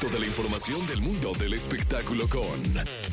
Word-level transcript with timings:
Toda 0.00 0.20
la 0.20 0.26
información 0.26 0.86
del 0.86 1.00
mundo 1.00 1.32
del 1.34 1.54
espectáculo 1.54 2.28
con 2.28 2.62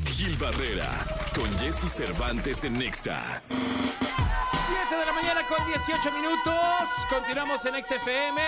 Gil 0.06 0.36
Barrera, 0.38 0.88
con 1.34 1.50
Jesse 1.58 1.92
Cervantes 1.92 2.64
en 2.64 2.78
Nexa. 2.78 3.42
7 3.50 4.96
de 4.96 5.06
la 5.06 5.14
mañana 5.14 5.42
con 5.48 5.66
18 5.66 6.12
minutos. 6.12 6.54
Continuamos 7.10 7.66
en 7.66 7.84
XFM 7.84 8.42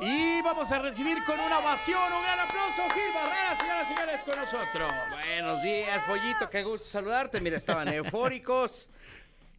y 0.00 0.42
vamos 0.42 0.72
a 0.72 0.80
recibir 0.80 1.24
con 1.24 1.38
una 1.38 1.60
ovación, 1.60 2.12
un 2.12 2.22
gran 2.22 2.40
aplauso, 2.40 2.82
Gil 2.94 3.14
Barrera, 3.14 3.56
señoras 3.56 3.88
y 3.88 3.94
señores, 3.94 4.24
con 4.24 4.36
nosotros. 4.36 4.92
Buenos 5.12 5.62
días, 5.62 6.02
pollito, 6.04 6.50
qué 6.50 6.64
gusto 6.64 6.84
saludarte. 6.84 7.40
Mira, 7.40 7.56
estaban 7.58 7.86
eufóricos. 7.92 8.88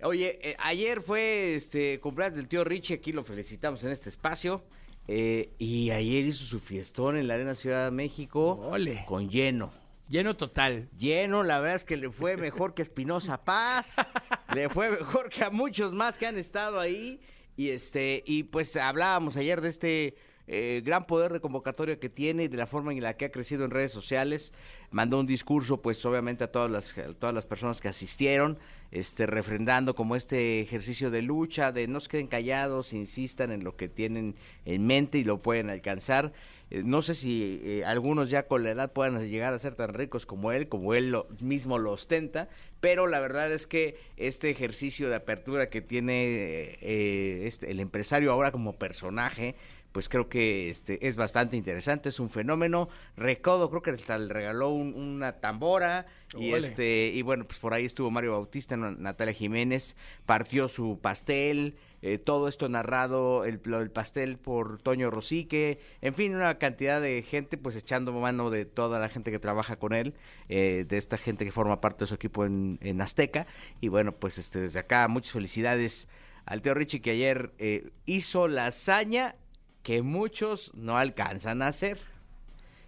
Oye, 0.03 0.37
eh, 0.41 0.57
ayer 0.59 1.01
fue 1.01 1.55
este 1.55 2.01
cumpleaños 2.01 2.35
del 2.35 2.49
tío 2.49 2.65
Richie, 2.65 2.95
aquí 2.95 3.13
lo 3.13 3.23
felicitamos 3.23 3.81
en 3.85 3.91
este 3.91 4.09
espacio. 4.09 4.61
Eh, 5.07 5.49
y 5.57 5.91
ayer 5.91 6.25
hizo 6.25 6.43
su 6.43 6.59
fiestón 6.59 7.17
en 7.17 7.27
la 7.27 7.35
Arena 7.35 7.55
Ciudad 7.55 7.85
de 7.85 7.91
México 7.91 8.59
Ole. 8.69 9.03
con 9.07 9.29
lleno. 9.29 9.71
Lleno 10.07 10.35
total. 10.35 10.89
Lleno, 10.97 11.43
la 11.43 11.59
verdad 11.59 11.75
es 11.75 11.85
que 11.85 11.95
le 11.95 12.09
fue 12.09 12.35
mejor 12.35 12.73
que 12.73 12.81
Espinosa 12.81 13.43
Paz, 13.43 13.95
le 14.55 14.69
fue 14.69 14.89
mejor 14.89 15.29
que 15.29 15.43
a 15.43 15.49
muchos 15.49 15.93
más 15.93 16.17
que 16.17 16.25
han 16.25 16.37
estado 16.37 16.79
ahí. 16.79 17.21
Y 17.55 17.69
este, 17.69 18.23
y 18.25 18.43
pues 18.43 18.75
hablábamos 18.77 19.37
ayer 19.37 19.61
de 19.61 19.69
este 19.69 20.15
eh, 20.51 20.81
gran 20.83 21.05
poder 21.05 21.31
de 21.31 21.39
convocatoria 21.39 21.99
que 21.99 22.09
tiene 22.09 22.43
y 22.43 22.47
de 22.47 22.57
la 22.57 22.65
forma 22.67 22.91
en 22.91 23.01
la 23.01 23.15
que 23.15 23.25
ha 23.25 23.31
crecido 23.31 23.63
en 23.63 23.71
redes 23.71 23.91
sociales. 23.91 24.51
Mandó 24.91 25.19
un 25.19 25.27
discurso, 25.27 25.81
pues 25.81 26.03
obviamente 26.05 26.43
a 26.43 26.51
todas 26.51 26.71
las, 26.71 26.95
todas 27.19 27.35
las 27.35 27.45
personas 27.45 27.79
que 27.79 27.87
asistieron, 27.87 28.57
este, 28.91 29.27
refrendando 29.27 29.93
como 29.95 30.15
este 30.15 30.61
ejercicio 30.61 31.11
de 31.11 31.21
lucha, 31.21 31.71
de 31.71 31.87
no 31.87 31.99
se 31.99 32.09
queden 32.09 32.27
callados, 32.27 32.91
insistan 32.93 33.51
en 33.51 33.63
lo 33.63 33.75
que 33.77 33.87
tienen 33.87 34.35
en 34.65 34.87
mente 34.87 35.19
y 35.19 35.23
lo 35.23 35.37
pueden 35.37 35.69
alcanzar. 35.69 36.33
Eh, 36.71 36.81
no 36.83 37.01
sé 37.03 37.13
si 37.15 37.61
eh, 37.63 37.83
algunos 37.85 38.29
ya 38.31 38.47
con 38.47 38.63
la 38.63 38.71
edad 38.71 38.91
puedan 38.93 39.27
llegar 39.27 39.53
a 39.53 39.59
ser 39.59 39.75
tan 39.75 39.93
ricos 39.93 40.25
como 40.25 40.51
él, 40.51 40.67
como 40.69 40.93
él 40.95 41.11
lo- 41.11 41.27
mismo 41.39 41.77
lo 41.77 41.91
ostenta, 41.91 42.47
pero 42.79 43.05
la 43.07 43.19
verdad 43.19 43.51
es 43.51 43.67
que 43.67 43.97
este 44.17 44.49
ejercicio 44.49 45.09
de 45.09 45.15
apertura 45.15 45.69
que 45.69 45.81
tiene 45.81 46.77
eh, 46.81 47.47
este, 47.47 47.71
el 47.71 47.79
empresario 47.79 48.31
ahora 48.31 48.51
como 48.51 48.75
personaje, 48.77 49.55
pues 49.91 50.07
creo 50.07 50.29
que 50.29 50.69
este 50.69 51.07
es 51.07 51.15
bastante 51.15 51.57
interesante, 51.57 52.09
es 52.09 52.19
un 52.19 52.29
fenómeno. 52.29 52.89
Recodo 53.17 53.69
creo 53.69 53.81
que 53.81 53.91
hasta 53.91 54.17
le 54.17 54.31
regaló 54.33 54.69
un- 54.69 54.93
una 54.93 55.33
tambora 55.39 56.05
y 56.37 56.49
este 56.65 57.11
y 57.13 57.21
bueno, 57.23 57.45
pues 57.45 57.59
por 57.59 57.73
ahí 57.73 57.85
estuvo 57.85 58.11
Mario 58.11 58.33
Bautista, 58.33 58.77
Na- 58.77 58.91
Natalia 58.91 59.33
Jiménez, 59.33 59.95
partió 60.27 60.67
su 60.67 60.99
pastel, 61.01 61.75
eh, 62.01 62.17
todo 62.19 62.47
esto 62.47 62.69
narrado, 62.69 63.45
el, 63.45 63.61
del 63.61 63.89
pastel 63.91 64.37
por 64.37 64.79
Toño 64.81 65.09
Rosique, 65.09 65.79
en 66.01 66.13
fin, 66.13 66.35
una 66.35 66.57
cantidad 66.59 67.01
de 67.01 67.23
gente 67.23 67.57
pues 67.57 67.75
echando 67.75 68.13
mano 68.13 68.51
de 68.51 68.65
toda 68.65 68.99
la 68.99 69.09
gente 69.09 69.31
que 69.31 69.39
trabaja 69.39 69.77
con 69.77 69.93
él, 69.93 70.13
eh, 70.49 70.85
de 70.87 70.97
esta 70.97 71.17
gente 71.17 71.45
que 71.45 71.51
forma 71.51 71.81
parte 71.81 72.03
de 72.03 72.07
su 72.07 72.15
equipo 72.15 72.45
en, 72.45 72.77
en 72.81 73.01
Azteca. 73.01 73.47
Y 73.81 73.87
bueno, 73.87 74.11
pues 74.13 74.37
este 74.37 74.59
desde 74.59 74.79
acá 74.79 75.07
muchas 75.07 75.33
felicidades 75.33 76.07
al 76.45 76.61
Teo 76.61 76.73
Richie 76.73 77.01
que 77.01 77.11
ayer 77.11 77.51
eh, 77.57 77.89
hizo 78.05 78.47
la 78.47 78.67
hazaña 78.67 79.35
que 79.83 80.01
muchos 80.01 80.71
no 80.73 80.97
alcanzan 80.97 81.61
a 81.61 81.67
hacer. 81.67 81.99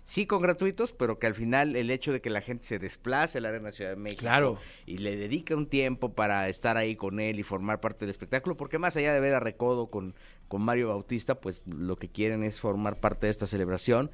Sí 0.05 0.25
con 0.25 0.41
gratuitos, 0.41 0.91
pero 0.91 1.19
que 1.19 1.27
al 1.27 1.35
final 1.35 1.75
el 1.77 1.89
hecho 1.89 2.11
de 2.11 2.19
que 2.19 2.29
la 2.29 2.41
gente 2.41 2.65
se 2.65 2.79
desplace 2.79 3.37
a 3.37 3.41
la 3.41 3.49
Arena 3.49 3.71
Ciudad 3.71 3.91
de 3.91 3.95
México 3.95 4.21
Claro. 4.21 4.57
y 4.85 4.97
le 4.97 5.15
dedica 5.15 5.55
un 5.55 5.67
tiempo 5.67 6.13
para 6.13 6.49
estar 6.49 6.75
ahí 6.75 6.97
con 6.97 7.21
él 7.21 7.39
y 7.39 7.43
formar 7.43 7.79
parte 7.79 7.99
del 7.99 8.09
espectáculo, 8.09 8.57
porque 8.57 8.77
más 8.77 8.97
allá 8.97 9.13
de 9.13 9.21
ver 9.21 9.35
a 9.35 9.39
Recodo 9.39 9.87
con, 9.87 10.13
con 10.49 10.63
Mario 10.63 10.89
Bautista, 10.89 11.35
pues 11.39 11.63
lo 11.65 11.95
que 11.95 12.09
quieren 12.09 12.43
es 12.43 12.59
formar 12.59 12.99
parte 12.99 13.27
de 13.27 13.31
esta 13.31 13.47
celebración. 13.47 14.11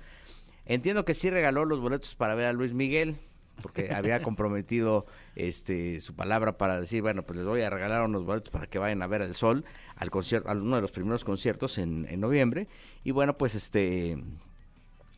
Entiendo 0.65 1.03
que 1.03 1.15
sí 1.15 1.31
regaló 1.31 1.65
los 1.65 1.79
boletos 1.79 2.13
para 2.13 2.35
ver 2.35 2.45
a 2.45 2.53
Luis 2.53 2.73
Miguel, 2.73 3.15
porque 3.61 3.93
había 3.93 4.21
comprometido 4.21 5.05
este 5.35 5.99
su 5.99 6.15
palabra 6.15 6.57
para 6.57 6.79
decir, 6.79 7.01
bueno, 7.01 7.23
pues 7.23 7.37
les 7.37 7.45
voy 7.45 7.61
a 7.61 7.69
regalar 7.69 8.03
unos 8.03 8.23
boletos 8.25 8.49
para 8.51 8.67
que 8.67 8.79
vayan 8.79 9.01
a 9.01 9.07
ver 9.07 9.21
el 9.21 9.33
sol 9.33 9.65
al 9.95 10.11
concierto, 10.11 10.49
a 10.49 10.53
uno 10.53 10.75
de 10.75 10.81
los 10.81 10.91
primeros 10.91 11.23
conciertos 11.23 11.77
en, 11.77 12.05
en 12.09 12.19
noviembre. 12.19 12.67
Y 13.03 13.11
bueno, 13.11 13.37
pues 13.37 13.55
este 13.55 14.17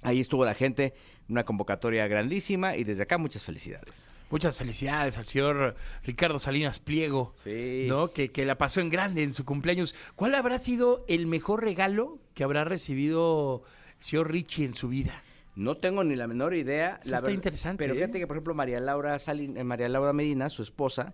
ahí 0.01 0.19
estuvo 0.19 0.45
la 0.45 0.53
gente, 0.55 0.93
una 1.27 1.43
convocatoria 1.43 2.07
grandísima 2.07 2.75
y 2.75 2.83
desde 2.83 3.03
acá 3.03 3.17
muchas 3.17 3.43
felicidades. 3.43 4.09
Muchas 4.31 4.57
felicidades 4.57 5.17
al 5.17 5.25
señor 5.25 5.75
Ricardo 6.03 6.37
Salinas 6.37 6.77
Pliego, 6.79 7.33
Sí. 7.43 7.85
¿no? 7.89 8.11
Que, 8.11 8.31
que 8.31 8.45
la 8.45 8.57
pasó 8.59 8.79
en 8.79 8.89
grande 8.89 9.23
en 9.23 9.33
su 9.33 9.43
cumpleaños. 9.43 9.95
¿Cuál 10.15 10.35
habrá 10.35 10.59
sido 10.59 11.03
el 11.07 11.25
mejor 11.25 11.63
regalo 11.63 12.19
que 12.35 12.43
habrá 12.43 12.63
recibido 12.63 13.63
el 13.97 14.03
señor 14.03 14.31
Richie 14.31 14.65
en 14.65 14.75
su 14.75 14.87
vida? 14.87 15.23
No 15.59 15.75
tengo 15.75 16.03
ni 16.03 16.15
la 16.15 16.25
menor 16.27 16.53
idea. 16.53 16.99
Eso 17.01 17.09
la 17.11 17.17
está 17.17 17.27
verdad- 17.27 17.35
interesante, 17.35 17.83
Pero 17.83 17.93
¿eh? 17.93 17.97
fíjate 17.97 18.19
que, 18.19 18.27
por 18.27 18.37
ejemplo, 18.37 18.53
María 18.55 18.79
Laura 18.79 19.19
Salin, 19.19 19.57
eh, 19.57 19.63
María 19.63 19.89
Laura 19.89 20.13
Medina, 20.13 20.49
su 20.49 20.63
esposa, 20.63 21.13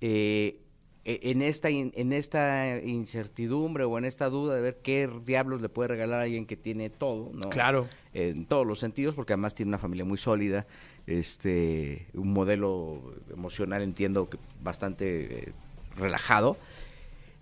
eh, 0.00 0.58
en 1.06 1.42
esta 1.42 1.68
en 1.68 2.12
esta 2.14 2.78
incertidumbre 2.82 3.84
o 3.84 3.98
en 3.98 4.06
esta 4.06 4.30
duda 4.30 4.54
de 4.56 4.62
ver 4.62 4.78
qué 4.82 5.06
diablos 5.26 5.60
le 5.60 5.68
puede 5.68 5.88
regalar 5.88 6.20
a 6.20 6.22
alguien 6.22 6.46
que 6.46 6.56
tiene 6.56 6.88
todo, 6.88 7.30
¿no? 7.34 7.50
Claro. 7.50 7.88
En 8.14 8.46
todos 8.46 8.66
los 8.66 8.78
sentidos, 8.78 9.14
porque 9.14 9.34
además 9.34 9.54
tiene 9.54 9.68
una 9.68 9.76
familia 9.78 10.06
muy 10.06 10.16
sólida, 10.16 10.66
este, 11.06 12.06
un 12.14 12.32
modelo 12.32 13.14
emocional, 13.30 13.82
entiendo, 13.82 14.30
que 14.30 14.38
bastante 14.62 15.48
eh, 15.48 15.52
relajado. 15.96 16.56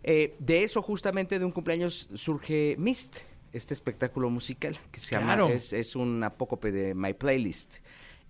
Eh, 0.03 0.35
de 0.41 0.65
eso, 0.65 0.83
justamente, 0.83 1.39
de 1.39 1.45
un 1.45 1.53
cumpleaños 1.53 2.09
surge 2.15 2.75
Mist, 2.79 3.19
este 3.53 3.75
espectáculo 3.75 4.31
musical 4.31 4.77
que 4.91 5.01
se 5.01 5.11
Claro. 5.17 5.47
llama, 5.49 5.53
es, 5.55 5.73
es 5.73 5.97
un 5.97 6.23
apócope 6.25 6.73
de 6.73 6.95
My 6.95 7.13
Playlist. 7.15 7.77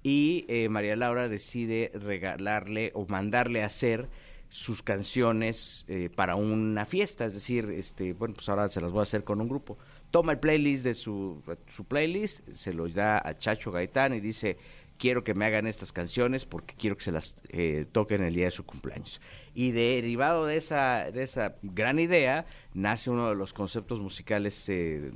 Y 0.02 0.44
eh, 0.48 0.68
María 0.68 0.96
Laura 0.96 1.28
decide 1.28 1.92
regalarle 1.94 2.90
o 2.94 3.06
mandarle 3.06 3.62
a 3.62 3.66
hacer 3.66 4.08
sus 4.48 4.82
canciones 4.82 5.84
eh, 5.88 6.10
para 6.14 6.34
una 6.34 6.84
fiesta, 6.84 7.24
es 7.24 7.34
decir, 7.34 7.70
este, 7.70 8.12
bueno, 8.12 8.34
pues 8.34 8.48
ahora 8.48 8.68
se 8.68 8.80
las 8.80 8.90
voy 8.90 9.00
a 9.00 9.02
hacer 9.04 9.24
con 9.24 9.40
un 9.40 9.48
grupo. 9.48 9.78
Toma 10.10 10.32
el 10.32 10.40
playlist 10.40 10.84
de 10.84 10.92
su, 10.94 11.42
su 11.68 11.84
playlist, 11.84 12.46
se 12.50 12.74
lo 12.74 12.86
da 12.88 13.22
a 13.26 13.38
Chacho 13.38 13.70
Gaitán 13.72 14.12
y 14.12 14.20
dice, 14.20 14.58
quiero 15.02 15.24
que 15.24 15.34
me 15.34 15.44
hagan 15.44 15.66
estas 15.66 15.90
canciones 15.90 16.44
porque 16.44 16.76
quiero 16.78 16.96
que 16.96 17.02
se 17.02 17.10
las 17.10 17.34
eh, 17.48 17.86
toquen 17.90 18.22
el 18.22 18.36
día 18.36 18.44
de 18.44 18.52
su 18.52 18.64
cumpleaños. 18.64 19.20
Y 19.52 19.72
derivado 19.72 20.46
de 20.46 20.56
esa, 20.56 21.10
de 21.10 21.24
esa 21.24 21.56
gran 21.62 21.98
idea, 21.98 22.46
nace 22.72 23.10
uno 23.10 23.28
de 23.28 23.34
los 23.34 23.52
conceptos 23.52 23.98
musicales 23.98 24.68
eh, 24.68 25.10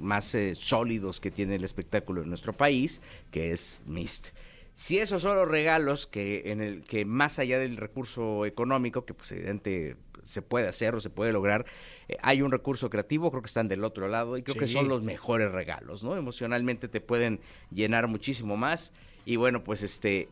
más 0.00 0.34
eh, 0.34 0.56
sólidos 0.56 1.20
que 1.20 1.30
tiene 1.30 1.54
el 1.54 1.62
espectáculo 1.62 2.22
en 2.22 2.30
nuestro 2.30 2.52
país, 2.52 3.00
que 3.30 3.52
es 3.52 3.84
Mist. 3.86 4.30
Si 4.74 4.98
esos 4.98 5.22
son 5.22 5.36
los 5.36 5.46
regalos 5.46 6.08
que 6.08 6.50
en 6.50 6.60
el 6.60 6.82
que 6.82 7.04
más 7.04 7.38
allá 7.38 7.60
del 7.60 7.76
recurso 7.76 8.44
económico, 8.44 9.04
que 9.04 9.14
pues 9.14 9.30
evidente 9.30 9.94
se 10.24 10.42
puede 10.42 10.66
hacer 10.66 10.96
o 10.96 11.00
se 11.00 11.10
puede 11.10 11.32
lograr, 11.32 11.64
eh, 12.08 12.16
hay 12.22 12.42
un 12.42 12.50
recurso 12.50 12.90
creativo, 12.90 13.30
creo 13.30 13.42
que 13.42 13.46
están 13.46 13.68
del 13.68 13.84
otro 13.84 14.08
lado 14.08 14.36
y 14.36 14.42
creo 14.42 14.56
que 14.56 14.66
son 14.66 14.88
los 14.88 15.04
mejores 15.04 15.52
regalos, 15.52 16.02
¿no? 16.02 16.16
Emocionalmente 16.16 16.88
te 16.88 17.00
pueden 17.00 17.38
llenar 17.70 18.08
muchísimo 18.08 18.56
más 18.56 18.92
y 19.24 19.36
bueno, 19.36 19.62
pues 19.64 19.82
este 19.82 20.28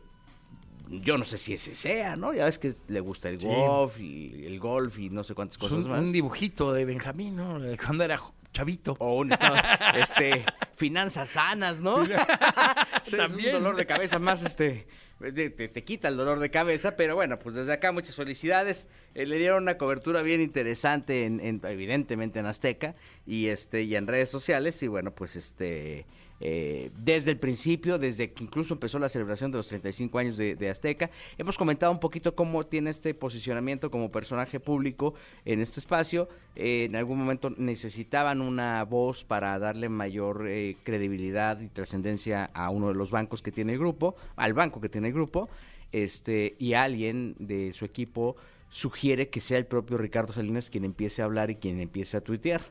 yo 0.89 1.17
no 1.17 1.23
sé 1.23 1.37
si 1.37 1.53
ese 1.53 1.73
sea, 1.73 2.15
¿no? 2.17 2.33
Ya 2.33 2.45
ves 2.45 2.57
que 2.57 2.73
le 2.89 2.99
gusta 2.99 3.29
el 3.29 3.39
Sí. 3.39 3.47
golf 3.47 3.97
y 3.99 4.45
el 4.45 4.59
golf 4.59 4.99
y 4.99 5.09
no 5.09 5.23
sé 5.23 5.33
cuántas 5.33 5.57
cosas 5.57 5.85
un, 5.85 5.91
más. 5.91 6.01
un 6.01 6.11
dibujito 6.11 6.73
de 6.73 6.83
Benjamín, 6.83 7.37
¿no? 7.37 7.59
Cuando 7.85 8.03
era 8.03 8.19
chavito. 8.51 8.95
O 8.99 9.15
un 9.19 9.31
estado- 9.31 9.55
este, 9.95 10.43
finanzas 10.75 11.29
sanas, 11.29 11.79
¿no? 11.81 12.05
Sí, 12.05 12.11
es 13.05 13.13
un 13.13 13.19
También. 13.19 13.51
dolor 13.53 13.77
de 13.77 13.85
cabeza 13.85 14.19
más, 14.19 14.43
este, 14.43 14.85
te, 15.33 15.49
te- 15.51 15.69
te 15.69 15.83
quita 15.85 16.09
el 16.09 16.17
dolor 16.17 16.39
de 16.39 16.49
cabeza, 16.51 16.97
pero 16.97 17.15
bueno, 17.15 17.39
pues 17.39 17.55
desde 17.55 17.71
acá 17.71 17.93
muchas 17.93 18.15
felicidades. 18.17 18.89
Eh, 19.15 19.25
le 19.25 19.37
dieron 19.37 19.63
una 19.63 19.77
cobertura 19.77 20.21
bien 20.23 20.41
interesante, 20.41 21.23
en, 21.25 21.39
en- 21.39 21.61
evidentemente 21.63 22.39
en 22.39 22.47
Azteca 22.47 22.95
y 23.25 23.47
este 23.47 23.83
y 23.83 23.95
en 23.95 24.07
redes 24.07 24.29
sociales 24.29 24.83
y 24.83 24.87
bueno, 24.87 25.11
pues 25.11 25.37
este 25.37 26.05
eh, 26.43 26.89
desde 26.97 27.29
el 27.29 27.37
principio, 27.37 27.99
desde 27.99 28.31
que 28.31 28.43
incluso 28.43 28.73
empezó 28.73 28.97
la 28.97 29.09
celebración 29.09 29.51
de 29.51 29.57
los 29.57 29.67
35 29.67 30.17
años 30.17 30.37
de, 30.37 30.69
Azteca. 30.69 31.11
Hemos 31.37 31.57
comentado 31.57 31.91
un 31.91 31.99
poquito 31.99 32.33
cómo 32.33 32.65
tiene 32.65 32.89
este 32.89 33.13
posicionamiento 33.13 33.91
como 33.91 34.11
personaje 34.11 34.59
público 34.59 35.13
en 35.45 35.61
este 35.61 35.79
espacio. 35.79 36.27
Eh, 36.55 36.85
en 36.85 36.95
algún 36.95 37.19
momento 37.19 37.51
necesitaban 37.51 38.41
una 38.41 38.83
voz 38.83 39.23
para 39.23 39.57
darle 39.59 39.87
mayor 39.87 40.47
eh, 40.47 40.75
credibilidad 40.83 41.59
y 41.61 41.67
trascendencia 41.67 42.45
a 42.53 42.71
uno 42.71 42.87
de 42.87 42.95
los 42.95 43.11
bancos 43.11 43.43
que 43.43 43.51
tiene 43.51 43.73
el 43.73 43.79
grupo, 43.79 44.15
al 44.35 44.53
banco 44.53 44.81
que 44.81 44.89
tiene 44.89 45.09
el 45.09 45.13
grupo, 45.13 45.47
este, 45.91 46.55
y 46.57 46.73
alguien 46.73 47.35
de 47.37 47.71
su 47.73 47.85
equipo 47.85 48.35
sugiere 48.69 49.29
que 49.29 49.41
sea 49.41 49.57
el 49.57 49.65
propio 49.65 49.97
Ricardo 49.97 50.33
Salinas 50.33 50.69
quien 50.69 50.85
empiece 50.85 51.21
a 51.21 51.25
hablar 51.25 51.51
y 51.51 51.55
quien 51.55 51.79
empiece 51.79 52.17
a 52.17 52.21
tuitear. 52.21 52.61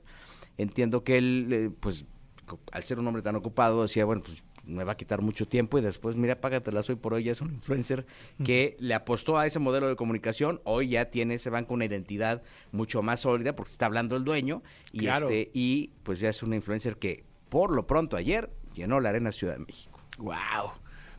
Entiendo 0.59 1.05
que 1.05 1.19
él, 1.19 1.49
eh, 1.51 1.71
pues, 1.79 2.05
al 2.73 2.85
ser 2.85 2.99
un 2.99 3.07
hombre 3.07 3.23
tan 3.23 3.37
ocupado, 3.37 3.83
decía, 3.83 4.05
bueno, 4.05 4.23
pues 4.25 4.43
me 4.65 4.85
va 4.85 4.93
a 4.93 4.97
quitar 4.97 5.23
mucho 5.23 5.47
tiempo 5.49 5.79
y 5.79 5.83
después, 5.83 6.17
mira, 6.17 6.41
págatela 6.41 6.83
hoy 6.89 6.95
por 6.95 7.15
hoy, 7.15 7.25
ya 7.25 7.33
es 7.33 7.41
un 7.41 7.55
influencer 7.55 8.07
que 8.45 8.77
le 8.79 8.95
apostó 8.95 9.39
a 9.39 9.47
ese 9.47 9.59
modelo 9.59 9.89
de 9.89 9.97
comunicación, 9.97 10.61
hoy 10.65 10.91
ya 10.91 11.07
tiene 11.07 11.35
ese 11.35 11.51
banco 11.51 11.75
una 11.75 11.85
identidad 11.87 12.43
mucho 12.73 13.03
más 13.03 13.21
sólida 13.21 13.57
porque 13.57 13.71
está 13.73 13.87
hablando 13.87 14.17
el 14.17 14.25
dueño 14.25 14.63
y 14.93 15.01
Claro. 15.01 15.29
este 15.29 15.51
y 15.55 15.91
pues 16.03 16.21
ya 16.21 16.29
es 16.29 16.43
una 16.43 16.57
influencer 16.57 16.97
que 16.99 17.25
por 17.49 17.73
lo 17.73 17.87
pronto 17.87 18.17
ayer 18.17 18.51
llenó 18.75 19.01
la 19.01 19.09
Arena 19.09 19.33
Ciudad 19.33 19.55
de 19.55 19.65
México. 19.65 19.99
Wow, 20.19 20.73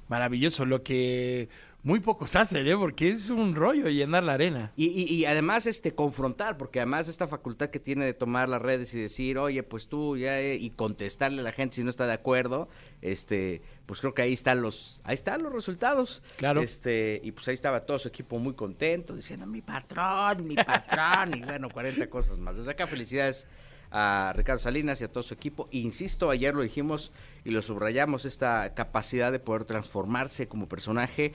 maravilloso, 0.08 0.66
lo 0.66 0.84
que 0.84 1.50
muy 1.84 2.00
pocos 2.00 2.36
hacen, 2.36 2.68
¿eh? 2.68 2.78
Porque 2.78 3.10
es 3.10 3.30
un 3.30 3.56
rollo 3.56 3.90
llenar 3.90 4.24
la 4.24 4.34
arena. 4.34 4.72
Y, 4.76 4.88
y, 4.88 5.14
y, 5.14 5.26
además 5.26 5.66
este 5.66 5.96
confrontar, 5.96 6.58
porque 6.58 6.80
además 6.80 7.08
esta 7.08 7.28
facultad 7.28 7.70
que 7.70 7.80
tiene 7.80 8.06
de 8.06 8.14
tomar 8.14 8.50
las 8.50 8.62
redes 8.62 8.94
y 8.94 9.02
decir, 9.02 9.40
oye, 9.40 9.64
pues 9.64 9.88
tú 9.88 10.16
ya 10.16 10.40
eh", 10.40 10.56
y 10.56 10.70
contestarle 10.72 11.42
a 11.42 11.44
la 11.44 11.52
gente 11.52 11.78
si 11.78 11.84
no 11.84 11.90
está 11.90 12.06
de 12.06 12.14
acuerdo, 12.14 12.70
este, 13.02 13.64
pues 13.88 14.00
creo 14.00 14.14
que 14.14 14.22
ahí 14.22 14.34
están 14.34 14.62
los, 14.62 15.02
ahí 15.06 15.16
están 15.16 15.42
los 15.42 15.52
resultados. 15.52 16.22
Claro. 16.38 16.62
Este, 16.62 17.20
y 17.24 17.32
pues 17.32 17.48
ahí 17.48 17.56
estaba 17.56 17.82
todo 17.82 17.98
su 17.98 18.10
equipo 18.10 18.38
muy 18.38 18.54
contento, 18.54 19.16
diciendo 19.16 19.48
mi 19.48 19.62
patrón, 19.62 20.48
mi 20.48 20.56
patrón, 20.56 21.36
y 21.36 21.42
bueno, 21.42 21.70
40 21.70 22.10
cosas 22.10 22.38
más. 22.38 22.58
Desde 22.58 22.72
acá 22.72 22.86
felicidades 22.86 23.48
a 23.92 24.32
Ricardo 24.36 24.60
Salinas 24.60 25.02
y 25.02 25.04
a 25.04 25.12
todo 25.12 25.22
su 25.22 25.34
equipo. 25.34 25.68
Insisto, 25.72 26.30
ayer 26.30 26.56
lo 26.56 26.62
dijimos 26.62 27.12
y 27.44 27.50
lo 27.52 27.62
subrayamos, 27.62 28.26
esta 28.26 28.74
capacidad 28.74 29.32
de 29.32 29.40
poder 29.40 29.66
transformarse 29.66 30.48
como 30.48 30.70
personaje 30.70 31.34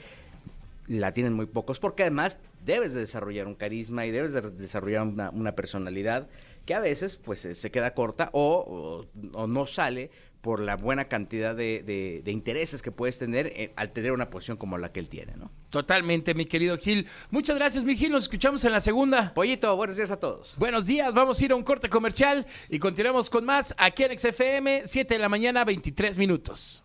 la 0.87 1.13
tienen 1.13 1.33
muy 1.33 1.47
pocos, 1.47 1.79
porque 1.79 2.03
además 2.03 2.39
debes 2.65 2.95
de 2.95 3.01
desarrollar 3.01 3.47
un 3.47 3.55
carisma 3.55 4.07
y 4.07 4.11
debes 4.11 4.33
de 4.33 4.43
desarrollar 4.43 5.03
una, 5.03 5.31
una 5.31 5.53
personalidad 5.55 6.29
que 6.65 6.75
a 6.75 6.81
veces 6.81 7.17
pues 7.17 7.41
se 7.41 7.71
queda 7.71 7.95
corta 7.95 8.31
o, 8.33 9.07
o, 9.33 9.39
o 9.39 9.47
no 9.47 9.67
sale 9.67 10.11
por 10.47 10.61
la 10.61 10.77
buena 10.77 11.07
cantidad 11.07 11.57
de, 11.57 11.83
de, 11.83 12.23
de 12.25 12.31
intereses 12.31 12.81
que 12.81 12.93
puedes 12.93 13.19
tener 13.19 13.49
eh, 13.49 13.73
al 13.75 13.91
tener 13.91 14.13
una 14.13 14.31
posición 14.31 14.57
como 14.57 14.79
la 14.79 14.93
que 14.93 15.01
él 15.01 15.09
tiene, 15.09 15.37
¿no? 15.37 15.51
Totalmente, 15.71 16.35
mi 16.35 16.47
querido 16.47 16.79
Gil. 16.79 17.09
Muchas 17.31 17.57
gracias, 17.57 17.83
mi 17.83 17.97
Gil. 17.97 18.13
Nos 18.13 18.25
escuchamos 18.25 18.65
en 18.65 18.71
la 18.71 18.81
segunda. 18.81 19.35
Pollito, 19.35 19.75
buenos 19.77 19.97
días 19.97 20.13
a 20.13 20.21
todos. 20.21 20.55
Buenos 20.57 20.87
días. 20.87 21.13
Vamos 21.13 21.41
a 21.41 21.45
ir 21.45 21.51
a 21.51 21.57
un 21.57 21.65
corte 21.65 21.89
comercial 21.89 22.47
y 22.69 22.79
continuamos 22.79 23.29
con 23.29 23.45
más 23.45 23.75
aquí 23.77 24.05
en 24.05 24.17
XFM, 24.17 24.83
7 24.85 25.15
de 25.15 25.19
la 25.19 25.29
mañana, 25.29 25.65
23 25.65 26.17
minutos. 26.17 26.85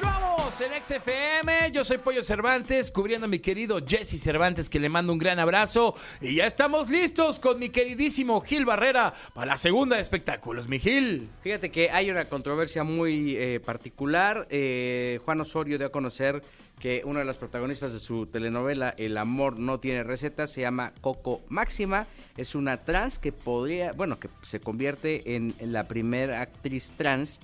En 0.61 0.83
XFM. 0.83 1.71
Yo 1.71 1.83
soy 1.83 1.97
Pollo 1.97 2.21
Cervantes, 2.21 2.91
cubriendo 2.91 3.25
a 3.25 3.27
mi 3.27 3.39
querido 3.39 3.79
Jesse 3.83 4.21
Cervantes, 4.21 4.69
que 4.69 4.79
le 4.79 4.89
mando 4.89 5.11
un 5.11 5.17
gran 5.17 5.39
abrazo. 5.39 5.95
Y 6.19 6.35
ya 6.35 6.45
estamos 6.45 6.87
listos 6.87 7.39
con 7.39 7.57
mi 7.57 7.69
queridísimo 7.69 8.41
Gil 8.41 8.65
Barrera 8.65 9.11
para 9.33 9.53
la 9.53 9.57
segunda 9.57 9.95
de 9.95 10.03
espectáculos, 10.03 10.67
mi 10.67 10.77
Gil. 10.77 11.29
Fíjate 11.41 11.71
que 11.71 11.89
hay 11.89 12.11
una 12.11 12.25
controversia 12.25 12.83
muy 12.83 13.35
eh, 13.37 13.59
particular. 13.59 14.45
Eh, 14.51 15.19
Juan 15.25 15.41
Osorio 15.41 15.79
dio 15.79 15.87
a 15.87 15.91
conocer 15.91 16.43
que 16.79 17.01
una 17.05 17.19
de 17.19 17.25
las 17.25 17.37
protagonistas 17.37 17.93
de 17.93 17.99
su 17.99 18.25
telenovela 18.25 18.93
El 18.97 19.17
amor 19.17 19.59
no 19.59 19.79
tiene 19.79 20.03
receta 20.03 20.45
se 20.45 20.61
llama 20.61 20.91
Coco 21.01 21.41
Máxima. 21.49 22.05
Es 22.37 22.53
una 22.53 22.77
trans 22.77 23.17
que 23.17 23.31
podría, 23.31 23.93
bueno, 23.93 24.19
que 24.19 24.29
se 24.43 24.59
convierte 24.59 25.35
en 25.35 25.55
la 25.59 25.85
primera 25.85 26.41
actriz 26.41 26.91
trans 26.95 27.39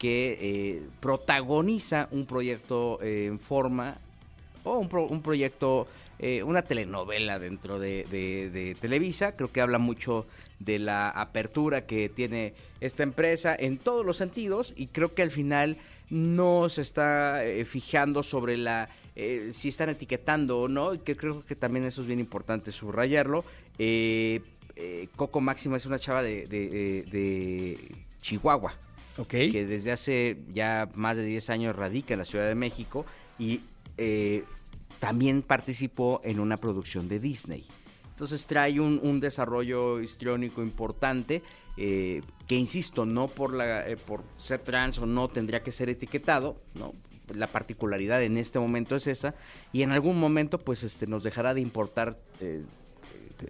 que 0.00 0.38
eh, 0.40 0.82
protagoniza 0.98 2.08
un 2.10 2.24
proyecto 2.24 2.98
eh, 3.02 3.26
en 3.26 3.38
forma 3.38 3.98
o 4.64 4.78
un, 4.78 4.88
pro, 4.88 5.06
un 5.06 5.20
proyecto, 5.20 5.88
eh, 6.18 6.42
una 6.42 6.62
telenovela 6.62 7.38
dentro 7.38 7.78
de, 7.78 8.04
de, 8.10 8.74
Televisa. 8.80 9.36
Creo 9.36 9.52
que 9.52 9.60
habla 9.60 9.78
mucho 9.78 10.26
de 10.58 10.78
la 10.78 11.10
apertura 11.10 11.84
que 11.84 12.08
tiene 12.08 12.54
esta 12.80 13.02
empresa 13.02 13.54
en 13.54 13.76
todos 13.76 14.06
los 14.06 14.16
sentidos 14.16 14.72
y 14.74 14.86
creo 14.86 15.14
que 15.14 15.20
al 15.20 15.30
final 15.30 15.76
no 16.08 16.70
se 16.70 16.80
está 16.80 17.44
eh, 17.44 17.66
fijando 17.66 18.22
sobre 18.22 18.56
la 18.56 18.88
eh, 19.16 19.50
si 19.52 19.68
están 19.68 19.90
etiquetando 19.90 20.60
o 20.60 20.68
no, 20.68 20.94
y 20.94 20.98
que 21.00 21.14
creo 21.14 21.44
que 21.44 21.56
también 21.56 21.84
eso 21.84 22.00
es 22.00 22.06
bien 22.06 22.20
importante 22.20 22.72
subrayarlo. 22.72 23.44
Eh, 23.78 24.40
Coco 25.14 25.42
Máxima 25.42 25.76
es 25.76 25.84
una 25.84 25.98
chava 25.98 26.22
de, 26.22 26.46
de 26.46 27.78
Chihuahua, 28.22 28.72
que 29.28 29.66
desde 29.66 29.92
hace 29.92 30.38
ya 30.52 30.88
más 30.94 31.16
de 31.16 31.24
10 31.24 31.50
años 31.50 31.76
radica 31.76 32.14
en 32.14 32.18
la 32.18 32.24
Ciudad 32.24 32.46
de 32.46 32.54
México 32.54 33.04
y 33.38 33.60
eh, 33.98 34.44
también 34.98 35.42
participó 35.42 36.20
en 36.24 36.40
una 36.40 36.56
producción 36.56 37.08
de 37.08 37.18
Disney. 37.18 37.64
Entonces 38.10 38.46
trae 38.46 38.80
un, 38.80 39.00
un 39.02 39.18
desarrollo 39.18 40.00
histriónico 40.00 40.62
importante 40.62 41.42
eh, 41.82 42.20
que 42.46 42.56
insisto, 42.56 43.06
no 43.06 43.26
por, 43.26 43.54
la, 43.54 43.88
eh, 43.88 43.96
por 43.96 44.22
ser 44.38 44.60
trans 44.60 44.98
o 44.98 45.06
no 45.06 45.28
tendría 45.28 45.62
que 45.62 45.72
ser 45.72 45.88
etiquetado, 45.88 46.60
¿no? 46.74 46.92
La 47.34 47.46
particularidad 47.46 48.22
en 48.22 48.36
este 48.36 48.58
momento 48.58 48.96
es 48.96 49.06
esa 49.06 49.34
y 49.72 49.80
en 49.82 49.92
algún 49.92 50.20
momento 50.20 50.58
pues 50.58 50.82
este 50.82 51.06
nos 51.06 51.22
dejará 51.22 51.54
de 51.54 51.62
importar 51.62 52.18
eh, 52.40 52.62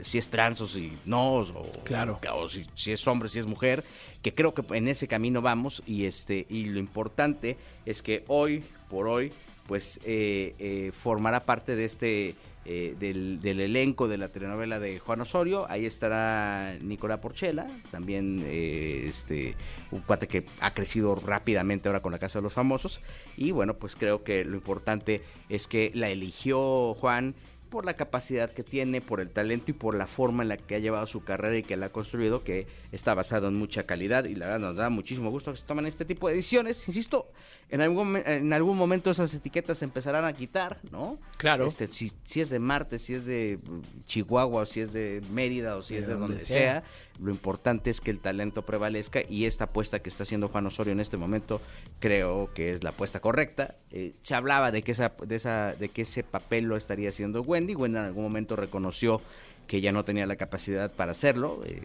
si 0.02 0.18
es 0.18 0.28
trans 0.28 0.60
o 0.60 0.68
si 0.68 0.92
no, 1.04 1.34
o, 1.36 1.82
claro. 1.84 2.18
o, 2.34 2.48
si, 2.48 2.66
si, 2.74 2.92
es 2.92 3.06
hombre, 3.06 3.28
si 3.28 3.38
es 3.38 3.46
mujer, 3.46 3.84
que 4.22 4.34
creo 4.34 4.54
que 4.54 4.62
en 4.76 4.88
ese 4.88 5.08
camino 5.08 5.42
vamos 5.42 5.82
y 5.86 6.04
este 6.04 6.46
y 6.48 6.66
lo 6.66 6.78
importante 6.78 7.56
es 7.86 8.02
que 8.02 8.24
hoy 8.28 8.64
por 8.88 9.08
hoy 9.08 9.32
pues 9.66 10.00
eh, 10.04 10.54
eh, 10.58 10.92
formará 10.92 11.40
parte 11.40 11.76
de 11.76 11.84
este 11.84 12.34
eh, 12.66 12.94
del, 13.00 13.40
del, 13.40 13.58
elenco 13.58 14.06
de 14.06 14.18
la 14.18 14.28
telenovela 14.28 14.78
de 14.78 14.98
Juan 14.98 15.22
Osorio. 15.22 15.66
Ahí 15.70 15.86
estará 15.86 16.76
Nicolás 16.82 17.18
Porchela, 17.18 17.66
también 17.90 18.44
eh, 18.44 19.06
este, 19.08 19.56
un 19.90 20.00
cuate 20.02 20.28
que 20.28 20.44
ha 20.60 20.70
crecido 20.72 21.14
rápidamente 21.14 21.88
ahora 21.88 22.02
con 22.02 22.12
la 22.12 22.18
Casa 22.18 22.38
de 22.38 22.42
los 22.42 22.52
Famosos. 22.52 23.00
Y 23.38 23.52
bueno, 23.52 23.74
pues 23.74 23.96
creo 23.96 24.24
que 24.24 24.44
lo 24.44 24.56
importante 24.56 25.22
es 25.48 25.66
que 25.66 25.90
la 25.94 26.10
eligió 26.10 26.92
Juan 26.94 27.34
por 27.70 27.86
la 27.86 27.94
capacidad 27.94 28.50
que 28.50 28.62
tiene, 28.62 29.00
por 29.00 29.20
el 29.20 29.30
talento 29.30 29.70
y 29.70 29.74
por 29.74 29.94
la 29.94 30.06
forma 30.06 30.42
en 30.42 30.50
la 30.50 30.56
que 30.56 30.74
ha 30.74 30.78
llevado 30.78 31.06
su 31.06 31.24
carrera 31.24 31.56
y 31.56 31.62
que 31.62 31.76
la 31.76 31.86
ha 31.86 31.88
construido, 31.90 32.44
que 32.44 32.66
está 32.92 33.14
basado 33.14 33.48
en 33.48 33.54
mucha 33.54 33.84
calidad 33.84 34.24
y 34.24 34.34
la 34.34 34.46
verdad 34.46 34.68
nos 34.68 34.76
da 34.76 34.90
muchísimo 34.90 35.30
gusto 35.30 35.52
que 35.52 35.58
se 35.58 35.64
tomen 35.64 35.86
este 35.86 36.04
tipo 36.04 36.28
de 36.28 36.34
ediciones. 36.34 36.86
Insisto, 36.88 37.30
en 37.70 37.80
algún, 37.80 38.16
en 38.16 38.52
algún 38.52 38.76
momento 38.76 39.10
esas 39.10 39.32
etiquetas 39.32 39.78
se 39.78 39.84
empezarán 39.84 40.24
a 40.24 40.32
quitar, 40.32 40.78
¿no? 40.90 41.18
Claro. 41.36 41.66
Este, 41.66 41.86
si, 41.86 42.12
si, 42.24 42.40
es 42.40 42.50
de 42.50 42.58
Marte, 42.58 42.98
si 42.98 43.14
es 43.14 43.24
de 43.26 43.58
Chihuahua, 44.06 44.62
o 44.62 44.66
si 44.66 44.80
es 44.80 44.92
de 44.92 45.22
Mérida, 45.32 45.76
o 45.76 45.82
si 45.82 45.94
de 45.94 46.00
es 46.00 46.06
de 46.06 46.14
donde, 46.14 46.28
donde 46.28 46.44
sea. 46.44 46.82
sea, 46.82 46.84
lo 47.22 47.30
importante 47.30 47.90
es 47.90 48.00
que 48.00 48.10
el 48.10 48.18
talento 48.18 48.62
prevalezca 48.62 49.20
y 49.28 49.44
esta 49.44 49.64
apuesta 49.64 50.00
que 50.00 50.08
está 50.08 50.22
haciendo 50.22 50.48
Juan 50.48 50.66
Osorio 50.66 50.92
en 50.92 51.00
este 51.00 51.16
momento 51.16 51.60
creo 51.98 52.50
que 52.54 52.70
es 52.70 52.82
la 52.82 52.90
apuesta 52.90 53.20
correcta. 53.20 53.74
Eh, 53.90 54.12
se 54.22 54.34
hablaba 54.34 54.72
de 54.72 54.82
que, 54.82 54.92
esa, 54.92 55.12
de, 55.24 55.36
esa, 55.36 55.74
de 55.74 55.88
que 55.88 56.02
ese 56.02 56.22
papel 56.22 56.64
lo 56.64 56.76
estaría 56.76 57.10
haciendo 57.10 57.42
Wendy. 57.42 57.74
Wendy 57.74 57.98
en 57.98 58.04
algún 58.04 58.24
momento 58.24 58.56
reconoció 58.56 59.20
que 59.66 59.80
ya 59.80 59.92
no 59.92 60.04
tenía 60.04 60.26
la 60.26 60.36
capacidad 60.36 60.90
para 60.90 61.12
hacerlo, 61.12 61.62
eh, 61.64 61.80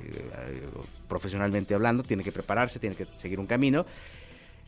profesionalmente 1.08 1.76
hablando, 1.76 2.02
tiene 2.02 2.24
que 2.24 2.32
prepararse, 2.32 2.80
tiene 2.80 2.96
que 2.96 3.06
seguir 3.16 3.40
un 3.40 3.46
camino. 3.46 3.86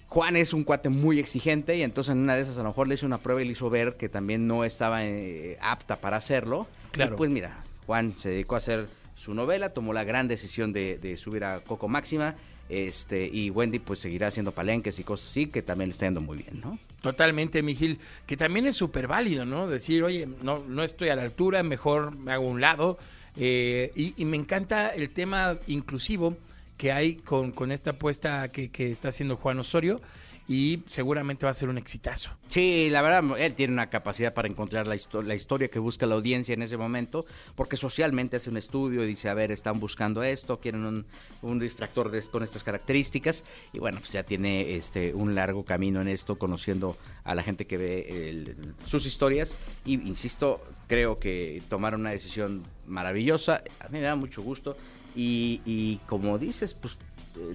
Juan 0.08 0.36
es 0.36 0.54
un 0.54 0.64
cuate 0.64 0.90
muy 0.90 1.20
exigente 1.20 1.76
y 1.76 1.82
entonces 1.82 2.12
en 2.14 2.20
una 2.20 2.36
de 2.36 2.42
esas 2.42 2.58
a 2.58 2.64
lo 2.64 2.70
mejor 2.70 2.88
le 2.88 2.94
hizo 2.94 3.06
una 3.06 3.18
prueba 3.18 3.42
y 3.42 3.46
le 3.46 3.54
hizo 3.54 3.70
ver 3.70 3.96
que 3.98 4.08
también 4.08 4.48
no 4.48 4.64
estaba 4.64 5.04
eh, 5.04 5.58
apta 5.62 5.98
para 5.98 6.18
hacerlo. 6.18 6.68
Claro. 6.92 7.16
Y 7.16 7.18
pues 7.18 7.32
mira, 7.32 7.64
Juan 7.86 8.14
se 8.16 8.30
dedicó 8.30 8.56
a 8.56 8.60
hacer 8.60 8.88
su 9.18 9.34
novela, 9.34 9.74
tomó 9.74 9.92
la 9.92 10.04
gran 10.04 10.28
decisión 10.28 10.72
de, 10.72 11.18
subir 11.18 11.44
a 11.44 11.60
Coco 11.60 11.88
Máxima. 11.88 12.36
Este, 12.70 13.26
y 13.26 13.50
Wendy 13.50 13.80
pues 13.80 14.02
seguirá 14.02 14.28
haciendo 14.28 14.52
palenques 14.52 15.00
y 15.00 15.04
cosas 15.04 15.30
así, 15.30 15.48
que 15.48 15.62
también 15.62 15.90
está 15.90 16.06
yendo 16.06 16.20
muy 16.20 16.38
bien, 16.38 16.60
¿no? 16.60 16.78
Totalmente, 17.02 17.64
Mijil, 17.64 17.98
que 18.26 18.36
también 18.36 18.68
es 18.68 18.76
súper 18.76 19.08
válido, 19.08 19.46
¿no? 19.46 19.68
Decir, 19.68 20.04
oye, 20.04 20.28
no, 20.42 20.60
no 20.68 20.84
estoy 20.84 21.08
a 21.08 21.16
la 21.16 21.22
altura, 21.22 21.64
mejor 21.64 22.16
me 22.18 22.34
hago 22.34 22.46
un 22.46 22.60
lado. 22.60 22.98
Eh, 23.38 23.92
y, 23.96 24.14
y, 24.18 24.26
me 24.26 24.36
encanta 24.36 24.90
el 24.90 25.12
tema 25.12 25.58
inclusivo 25.68 26.36
que 26.78 26.92
hay 26.92 27.16
con, 27.16 27.52
con 27.52 27.72
esta 27.72 27.92
apuesta 27.92 28.50
que, 28.50 28.70
que 28.70 28.92
está 28.92 29.10
haciendo 29.10 29.38
Juan 29.38 29.60
Osorio 29.60 30.02
y 30.48 30.84
seguramente 30.88 31.46
va 31.46 31.50
a 31.50 31.54
ser 31.54 31.68
un 31.68 31.78
exitazo. 31.78 32.32
Sí, 32.48 32.90
la 32.90 33.02
verdad, 33.02 33.38
él 33.38 33.54
tiene 33.54 33.74
una 33.74 33.90
capacidad 33.90 34.34
para 34.34 34.48
encontrar 34.48 34.88
la, 34.88 34.96
histo 34.96 35.22
la, 35.22 35.36
historia 35.36 35.68
que 35.68 35.80
busca 35.80 36.06
la 36.06 36.16
audiencia 36.16 36.54
en 36.54 36.62
ese 36.62 36.78
momento, 36.78 37.26
porque 37.56 37.76
socialmente 37.76 38.38
hace 38.38 38.50
un 38.50 38.58
estudio 38.58 39.04
y 39.04 39.08
dice, 39.08 39.28
a 39.28 39.34
ver, 39.34 39.52
están 39.52 39.80
buscando 39.80 40.24
esto, 40.24 40.60
quieren 40.60 40.86
un, 40.86 41.06
un 41.42 41.60
distractor 41.60 42.10
de, 42.12 42.22
con 42.32 42.44
estas 42.44 42.64
características, 42.64 43.44
y 43.74 43.80
bueno, 43.80 44.00
pues 44.00 44.14
ya 44.14 44.24
tiene 44.24 44.76
este 44.76 45.14
un 45.14 45.36
largo 45.36 45.66
camino 45.66 46.02
en 46.02 46.08
esto, 46.08 46.38
conociendo 46.38 46.96
a 47.26 47.36
la 47.36 47.44
gente 47.44 47.68
que 47.68 47.78
ve 47.78 48.30
el, 48.30 48.56
sus 48.86 49.06
historias, 49.06 49.58
y 49.86 49.96
insisto, 49.96 50.64
creo 50.88 51.20
que 51.20 51.62
tomaron 51.68 52.02
una 52.02 52.12
decisión 52.12 52.64
maravillosa, 52.86 53.64
a 53.82 53.90
mí 53.90 54.00
me 54.00 54.02
da 54.02 54.16
mucho 54.16 54.42
gusto, 54.42 54.78
y, 55.14 55.62
y 55.66 55.98
como 56.06 56.38
dices, 56.38 56.74
pues 56.74 56.98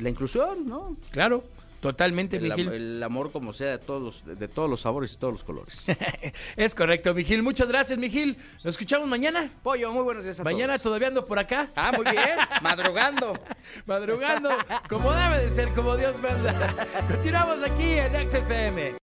la 0.01 0.11
inclusión, 0.11 0.69
¿no? 0.69 0.97
Claro. 1.11 1.43
Totalmente, 1.83 2.37
el, 2.37 2.45
Vigil. 2.45 2.69
El 2.69 3.03
amor 3.03 3.33
como 3.33 3.53
sea 3.53 3.73
de 3.73 3.79
todos 3.79 4.01
los, 4.01 4.39
de 4.39 4.47
todos 4.47 4.71
los 4.71 4.83
sabores 4.83 5.15
y 5.15 5.17
todos 5.17 5.35
los 5.35 5.43
colores. 5.43 5.87
es 6.57 6.77
correcto, 6.77 7.13
Vigil. 7.13 7.43
Muchas 7.43 7.67
gracias, 7.67 7.99
Vigil. 7.99 8.39
Nos 8.63 8.67
escuchamos 8.67 9.09
mañana. 9.09 9.51
Pollo, 9.65 9.93
muy 9.93 10.05
buenos 10.05 10.23
días 10.23 10.39
a 10.39 10.45
Mañana 10.45 10.75
todos. 10.75 10.83
todavía 10.83 11.09
ando 11.09 11.27
por 11.27 11.41
acá. 11.41 11.67
Ah, 11.75 11.91
muy 11.91 12.05
bien. 12.05 12.39
Madrugando. 12.63 13.37
Madrugando. 13.85 14.51
Como 14.89 15.11
debe 15.13 15.45
de 15.45 15.51
ser, 15.51 15.71
como 15.71 15.97
Dios 15.97 16.15
manda. 16.23 16.87
Continuamos 17.09 17.65
aquí 17.65 17.95
en 17.95 18.29
XFM. 18.29 19.03